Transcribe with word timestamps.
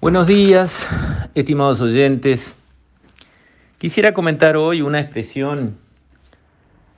Buenos 0.00 0.26
días, 0.26 0.86
estimados 1.34 1.82
oyentes. 1.82 2.56
Quisiera 3.76 4.14
comentar 4.14 4.56
hoy 4.56 4.80
una 4.80 4.98
expresión 4.98 5.76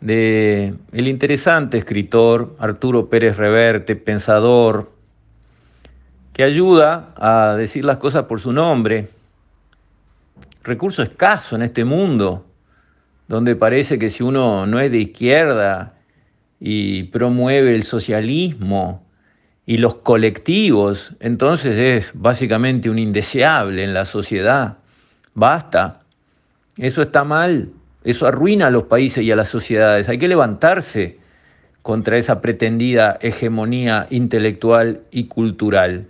de 0.01 0.75
el 0.93 1.09
interesante 1.09 1.79
escritor 1.79 2.55
Arturo 2.61 3.09
Pérez 3.09 3.37
Reverte, 3.39 3.97
pensador, 3.97 4.93
que 6.33 6.45
ayuda 6.45 7.13
a 7.17 7.57
decir 7.57 7.85
las 7.85 7.97
cosas 7.97 8.27
por 8.27 8.39
su 8.39 8.53
nombre. 8.53 9.09
Recurso 10.63 11.03
escaso 11.03 11.57
en 11.57 11.63
este 11.63 11.85
mundo, 11.85 12.47
donde 13.27 13.57
parece 13.57 13.99
que 13.99 14.11
si 14.11 14.23
uno 14.23 14.65
no 14.65 14.79
es 14.79 14.93
de 14.93 14.99
izquierda 14.99 15.95
y 16.61 17.03
promueve 17.03 17.75
el 17.75 17.83
socialismo 17.83 19.05
y 19.65 19.79
los 19.79 19.95
colectivos, 19.97 21.15
entonces 21.21 21.77
es 21.77 22.11
básicamente 22.15 22.91
un 22.91 22.99
indeseable 22.99 23.85
en 23.85 23.95
la 23.95 24.05
sociedad. 24.05 24.79
Basta. 25.35 26.01
Eso 26.77 27.03
está 27.03 27.25
mal. 27.25 27.71
Eso 28.05 28.27
arruina 28.27 28.67
a 28.67 28.71
los 28.71 28.85
países 28.85 29.23
y 29.23 29.31
a 29.31 29.37
las 29.37 29.49
sociedades. 29.49 30.09
Hay 30.09 30.19
que 30.19 30.29
levantarse 30.29 31.19
contra 31.83 32.17
esa 32.17 32.41
pretendida 32.41 33.19
hegemonía 33.21 34.07
intelectual 34.11 35.03
y 35.11 35.27
cultural. 35.27 36.07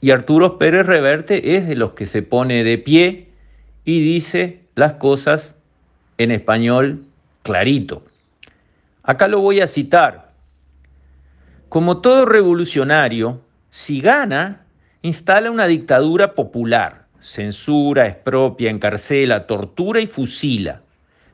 Y 0.00 0.10
Arturo 0.10 0.58
Pérez 0.58 0.86
Reverte 0.86 1.56
es 1.56 1.66
de 1.66 1.74
los 1.74 1.92
que 1.92 2.06
se 2.06 2.22
pone 2.22 2.62
de 2.64 2.78
pie 2.78 3.28
y 3.84 4.00
dice 4.00 4.60
las 4.74 4.94
cosas 4.94 5.54
en 6.18 6.30
español 6.30 7.04
clarito. 7.42 8.02
Acá 9.02 9.26
lo 9.28 9.40
voy 9.40 9.60
a 9.60 9.66
citar. 9.66 10.27
Como 11.68 11.98
todo 11.98 12.24
revolucionario, 12.24 13.42
si 13.68 14.00
gana, 14.00 14.64
instala 15.02 15.50
una 15.50 15.66
dictadura 15.66 16.34
popular, 16.34 17.04
censura, 17.20 18.06
expropia, 18.06 18.70
encarcela, 18.70 19.46
tortura 19.46 20.00
y 20.00 20.06
fusila. 20.06 20.80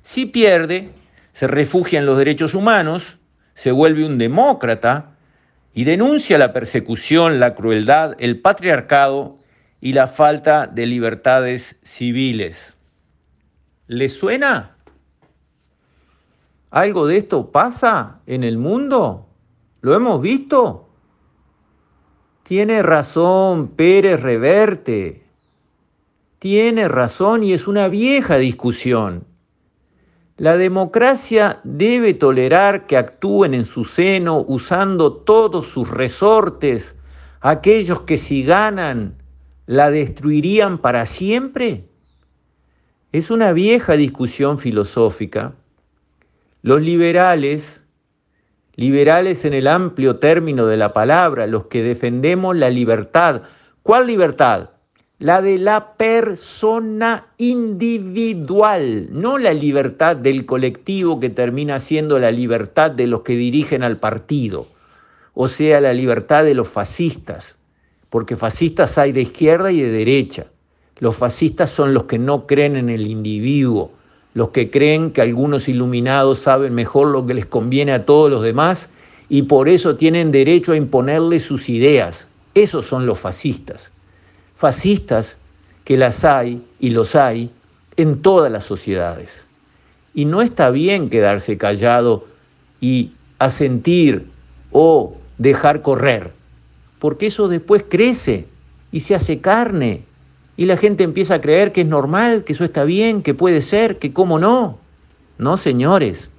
Si 0.02 0.26
pierde, 0.26 0.90
se 1.32 1.46
refugia 1.46 2.00
en 2.00 2.06
los 2.06 2.18
derechos 2.18 2.54
humanos, 2.54 3.18
se 3.54 3.70
vuelve 3.70 4.04
un 4.04 4.18
demócrata 4.18 5.12
y 5.72 5.84
denuncia 5.84 6.36
la 6.36 6.52
persecución, 6.52 7.38
la 7.38 7.54
crueldad, 7.54 8.16
el 8.18 8.40
patriarcado 8.40 9.38
y 9.80 9.92
la 9.92 10.08
falta 10.08 10.66
de 10.66 10.86
libertades 10.86 11.76
civiles. 11.84 12.74
¿Le 13.86 14.08
suena? 14.08 14.76
¿Algo 16.72 17.06
de 17.06 17.18
esto 17.18 17.52
pasa 17.52 18.20
en 18.26 18.42
el 18.42 18.58
mundo? 18.58 19.28
¿Lo 19.84 19.94
hemos 19.94 20.22
visto? 20.22 20.88
Tiene 22.42 22.82
razón 22.82 23.68
Pérez 23.68 24.18
Reverte. 24.18 25.26
Tiene 26.38 26.88
razón 26.88 27.44
y 27.44 27.52
es 27.52 27.68
una 27.68 27.88
vieja 27.88 28.38
discusión. 28.38 29.26
La 30.38 30.56
democracia 30.56 31.60
debe 31.64 32.14
tolerar 32.14 32.86
que 32.86 32.96
actúen 32.96 33.52
en 33.52 33.66
su 33.66 33.84
seno 33.84 34.42
usando 34.48 35.12
todos 35.12 35.66
sus 35.66 35.90
resortes 35.90 36.96
aquellos 37.42 38.00
que 38.04 38.16
si 38.16 38.42
ganan 38.42 39.22
la 39.66 39.90
destruirían 39.90 40.78
para 40.78 41.04
siempre. 41.04 41.84
Es 43.12 43.30
una 43.30 43.52
vieja 43.52 43.98
discusión 43.98 44.58
filosófica. 44.58 45.52
Los 46.62 46.80
liberales, 46.80 47.83
liberales 48.76 49.44
en 49.44 49.54
el 49.54 49.66
amplio 49.66 50.16
término 50.16 50.66
de 50.66 50.76
la 50.76 50.92
palabra, 50.92 51.46
los 51.46 51.66
que 51.66 51.82
defendemos 51.82 52.56
la 52.56 52.70
libertad. 52.70 53.42
¿Cuál 53.82 54.06
libertad? 54.06 54.70
la 55.18 55.40
de 55.40 55.58
la 55.58 55.94
persona 55.94 57.28
individual, 57.38 59.08
no 59.10 59.38
la 59.38 59.54
libertad 59.54 60.16
del 60.16 60.44
colectivo 60.44 61.20
que 61.20 61.30
termina 61.30 61.78
siendo 61.80 62.18
la 62.18 62.30
libertad 62.30 62.90
de 62.90 63.06
los 63.06 63.22
que 63.22 63.34
dirigen 63.34 63.82
al 63.82 63.98
partido, 63.98 64.66
o 65.32 65.48
sea, 65.48 65.80
la 65.80 65.94
libertad 65.94 66.44
de 66.44 66.54
los 66.54 66.68
fascistas, 66.68 67.56
porque 68.10 68.36
fascistas 68.36 68.98
hay 68.98 69.12
de 69.12 69.22
izquierda 69.22 69.72
y 69.72 69.80
de 69.80 69.90
derecha. 69.90 70.46
Los 70.98 71.16
fascistas 71.16 71.70
son 71.70 71.94
los 71.94 72.04
que 72.04 72.18
no 72.18 72.46
creen 72.46 72.76
en 72.76 72.90
el 72.90 73.06
individuo, 73.06 73.92
los 74.34 74.50
que 74.50 74.70
creen 74.70 75.10
que 75.10 75.22
algunos 75.22 75.68
iluminados 75.68 76.40
saben 76.40 76.74
mejor 76.74 77.08
lo 77.08 77.26
que 77.26 77.34
les 77.34 77.46
conviene 77.46 77.92
a 77.92 78.04
todos 78.04 78.30
los 78.30 78.42
demás 78.42 78.90
y 79.28 79.42
por 79.42 79.68
eso 79.68 79.96
tienen 79.96 80.32
derecho 80.32 80.72
a 80.72 80.76
imponerles 80.76 81.42
sus 81.42 81.68
ideas. 81.68 82.28
Esos 82.54 82.86
son 82.86 83.06
los 83.06 83.18
fascistas 83.18 83.90
fascistas 84.54 85.36
que 85.84 85.96
las 85.96 86.24
hay 86.24 86.64
y 86.80 86.90
los 86.90 87.16
hay 87.16 87.50
en 87.96 88.22
todas 88.22 88.50
las 88.50 88.64
sociedades. 88.64 89.46
Y 90.14 90.24
no 90.24 90.42
está 90.42 90.70
bien 90.70 91.10
quedarse 91.10 91.58
callado 91.58 92.26
y 92.80 93.12
asentir 93.38 94.26
o 94.72 95.16
dejar 95.38 95.82
correr, 95.82 96.32
porque 96.98 97.26
eso 97.26 97.48
después 97.48 97.84
crece 97.88 98.46
y 98.92 99.00
se 99.00 99.14
hace 99.14 99.40
carne 99.40 100.04
y 100.56 100.66
la 100.66 100.76
gente 100.76 101.04
empieza 101.04 101.34
a 101.34 101.40
creer 101.40 101.72
que 101.72 101.82
es 101.82 101.86
normal, 101.86 102.44
que 102.44 102.52
eso 102.52 102.64
está 102.64 102.84
bien, 102.84 103.22
que 103.22 103.34
puede 103.34 103.60
ser, 103.60 103.98
que 103.98 104.12
cómo 104.12 104.38
no. 104.38 104.78
No, 105.38 105.56
señores. 105.56 106.30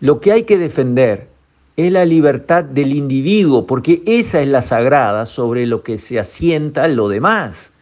Lo 0.00 0.20
que 0.20 0.32
hay 0.32 0.44
que 0.44 0.58
defender 0.58 1.28
es 1.76 1.92
la 1.92 2.04
libertad 2.04 2.64
del 2.64 2.94
individuo, 2.94 3.66
porque 3.66 4.02
esa 4.06 4.40
es 4.40 4.48
la 4.48 4.62
sagrada 4.62 5.26
sobre 5.26 5.66
lo 5.66 5.82
que 5.82 5.98
se 5.98 6.18
asienta 6.18 6.86
lo 6.88 7.08
demás. 7.08 7.72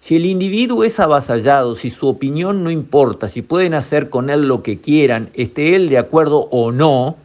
Si 0.00 0.14
el 0.14 0.24
individuo 0.24 0.84
es 0.84 1.00
avasallado, 1.00 1.74
si 1.74 1.90
su 1.90 2.06
opinión 2.06 2.62
no 2.62 2.70
importa, 2.70 3.26
si 3.26 3.42
pueden 3.42 3.74
hacer 3.74 4.08
con 4.08 4.30
él 4.30 4.46
lo 4.46 4.62
que 4.62 4.80
quieran, 4.80 5.30
esté 5.34 5.74
él 5.74 5.88
de 5.88 5.98
acuerdo 5.98 6.48
o 6.52 6.70
no, 6.70 7.16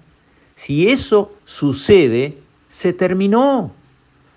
si 0.55 0.89
eso 0.89 1.31
sucede, 1.45 2.38
se 2.69 2.93
terminó. 2.93 3.71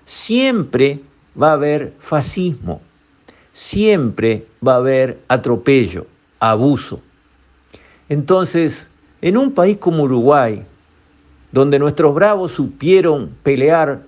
Siempre 0.04 1.00
va 1.40 1.50
a 1.50 1.54
haber 1.54 1.94
fascismo, 1.98 2.80
siempre 3.52 4.46
va 4.66 4.74
a 4.74 4.76
haber 4.76 5.20
atropello, 5.28 6.06
abuso. 6.40 7.00
Entonces, 8.08 8.88
en 9.22 9.36
un 9.36 9.52
país 9.52 9.78
como 9.78 10.02
Uruguay, 10.04 10.64
donde 11.52 11.78
nuestros 11.78 12.14
bravos 12.14 12.52
supieron 12.52 13.36
pelear 13.42 14.02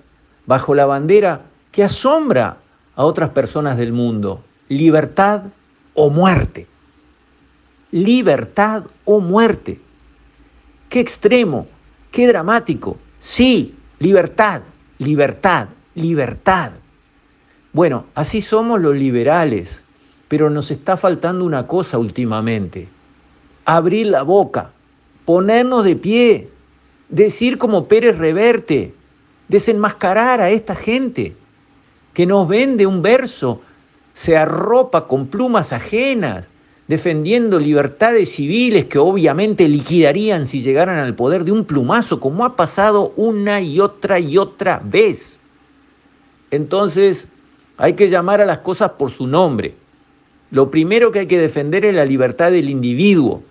bajo 0.45 0.75
la 0.75 0.85
bandera 0.85 1.41
que 1.71 1.83
asombra 1.83 2.57
a 2.95 3.03
otras 3.03 3.29
personas 3.29 3.77
del 3.77 3.93
mundo, 3.93 4.43
libertad 4.69 5.43
o 5.93 6.09
muerte. 6.09 6.67
Libertad 7.91 8.83
o 9.05 9.19
muerte. 9.19 9.79
Qué 10.89 10.99
extremo, 10.99 11.67
qué 12.11 12.27
dramático. 12.27 12.97
Sí, 13.19 13.75
libertad, 13.99 14.61
libertad, 14.97 15.69
libertad. 15.95 16.71
Bueno, 17.77 18.07
así 18.15 18.41
somos 18.41 18.81
los 18.81 18.95
liberales, 18.95 19.83
pero 20.29 20.49
nos 20.49 20.71
está 20.71 20.97
faltando 20.97 21.45
una 21.45 21.67
cosa 21.67 21.99
últimamente. 21.99 22.87
Abrir 23.65 24.07
la 24.07 24.23
boca, 24.23 24.71
ponernos 25.25 25.83
de 25.83 25.95
pie, 25.95 26.49
decir 27.09 27.59
como 27.59 27.87
Pérez 27.87 28.17
Reverte, 28.17 28.95
desenmascarar 29.47 30.41
a 30.41 30.49
esta 30.49 30.73
gente 30.73 31.35
que 32.15 32.25
nos 32.25 32.47
vende 32.47 32.87
un 32.87 33.03
verso, 33.03 33.61
se 34.15 34.35
arropa 34.35 35.07
con 35.07 35.27
plumas 35.27 35.71
ajenas, 35.71 36.49
defendiendo 36.87 37.59
libertades 37.59 38.31
civiles 38.31 38.85
que 38.85 38.97
obviamente 38.97 39.69
liquidarían 39.69 40.47
si 40.47 40.61
llegaran 40.61 40.97
al 40.97 41.13
poder 41.13 41.43
de 41.43 41.51
un 41.51 41.63
plumazo, 41.63 42.19
como 42.19 42.43
ha 42.43 42.55
pasado 42.55 43.13
una 43.17 43.61
y 43.61 43.79
otra 43.79 44.19
y 44.19 44.39
otra 44.39 44.81
vez. 44.83 45.39
Entonces, 46.49 47.27
hay 47.77 47.93
que 47.93 48.09
llamar 48.09 48.41
a 48.41 48.45
las 48.45 48.59
cosas 48.59 48.91
por 48.91 49.11
su 49.11 49.27
nombre. 49.27 49.75
Lo 50.49 50.71
primero 50.71 51.11
que 51.11 51.19
hay 51.19 51.27
que 51.27 51.39
defender 51.39 51.85
es 51.85 51.93
la 51.95 52.05
libertad 52.05 52.51
del 52.51 52.69
individuo. 52.69 53.43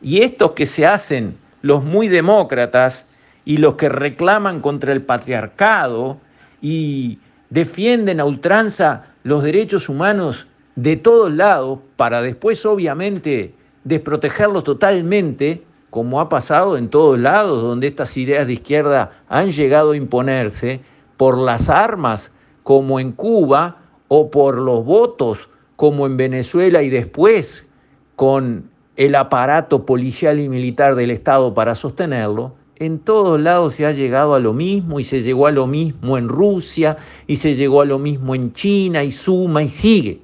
Y 0.00 0.22
estos 0.22 0.52
que 0.52 0.66
se 0.66 0.86
hacen 0.86 1.36
los 1.62 1.84
muy 1.84 2.08
demócratas 2.08 3.04
y 3.44 3.58
los 3.58 3.74
que 3.74 3.88
reclaman 3.88 4.60
contra 4.60 4.92
el 4.92 5.02
patriarcado 5.02 6.18
y 6.60 7.18
defienden 7.50 8.20
a 8.20 8.24
ultranza 8.24 9.06
los 9.24 9.42
derechos 9.42 9.88
humanos 9.88 10.46
de 10.74 10.96
todos 10.96 11.32
lados 11.32 11.80
para 11.96 12.22
después 12.22 12.64
obviamente 12.66 13.54
desprotegerlos 13.84 14.64
totalmente, 14.64 15.62
como 15.90 16.20
ha 16.20 16.28
pasado 16.28 16.76
en 16.76 16.88
todos 16.88 17.18
lados 17.18 17.62
donde 17.62 17.86
estas 17.86 18.16
ideas 18.16 18.46
de 18.46 18.54
izquierda 18.54 19.12
han 19.28 19.50
llegado 19.50 19.92
a 19.92 19.96
imponerse 19.96 20.80
por 21.16 21.38
las 21.38 21.68
armas 21.68 22.30
como 22.66 22.98
en 22.98 23.12
Cuba 23.12 23.76
o 24.08 24.28
por 24.28 24.58
los 24.58 24.84
votos 24.84 25.48
como 25.76 26.04
en 26.04 26.16
Venezuela 26.16 26.82
y 26.82 26.90
después 26.90 27.68
con 28.16 28.68
el 28.96 29.14
aparato 29.14 29.86
policial 29.86 30.40
y 30.40 30.48
militar 30.48 30.96
del 30.96 31.12
Estado 31.12 31.54
para 31.54 31.76
sostenerlo, 31.76 32.56
en 32.74 32.98
todos 32.98 33.40
lados 33.40 33.74
se 33.74 33.86
ha 33.86 33.92
llegado 33.92 34.34
a 34.34 34.40
lo 34.40 34.52
mismo 34.52 34.98
y 34.98 35.04
se 35.04 35.22
llegó 35.22 35.46
a 35.46 35.52
lo 35.52 35.68
mismo 35.68 36.18
en 36.18 36.28
Rusia 36.28 36.96
y 37.28 37.36
se 37.36 37.54
llegó 37.54 37.82
a 37.82 37.84
lo 37.84 38.00
mismo 38.00 38.34
en 38.34 38.52
China 38.52 39.04
y 39.04 39.12
suma 39.12 39.62
y 39.62 39.68
sigue. 39.68 40.20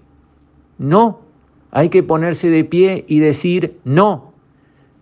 No, 0.79 1.21
hay 1.71 1.91
que 1.91 2.03
ponerse 2.03 2.51
de 2.51 2.65
pie 2.65 3.05
y 3.07 3.21
decir 3.21 3.79
no, 3.85 4.33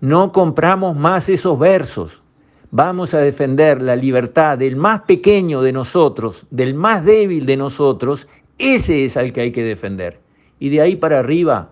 no 0.02 0.30
compramos 0.32 0.94
más 0.94 1.30
esos 1.30 1.58
versos. 1.58 2.22
Vamos 2.72 3.14
a 3.14 3.20
defender 3.20 3.82
la 3.82 3.96
libertad 3.96 4.56
del 4.56 4.76
más 4.76 5.00
pequeño 5.02 5.60
de 5.60 5.72
nosotros, 5.72 6.46
del 6.50 6.74
más 6.74 7.04
débil 7.04 7.44
de 7.44 7.56
nosotros. 7.56 8.28
Ese 8.58 9.04
es 9.04 9.16
al 9.16 9.32
que 9.32 9.40
hay 9.40 9.50
que 9.50 9.64
defender. 9.64 10.20
Y 10.60 10.68
de 10.68 10.80
ahí 10.80 10.94
para 10.94 11.18
arriba, 11.18 11.70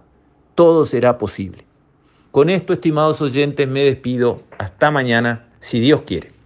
todo 0.56 0.84
será 0.84 1.16
posible. 1.16 1.64
Con 2.32 2.50
esto, 2.50 2.72
estimados 2.72 3.22
oyentes, 3.22 3.68
me 3.68 3.84
despido. 3.84 4.42
Hasta 4.58 4.90
mañana, 4.90 5.48
si 5.60 5.78
Dios 5.78 6.02
quiere. 6.04 6.37